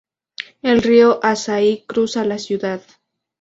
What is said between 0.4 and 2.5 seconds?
El río Asahi cruza la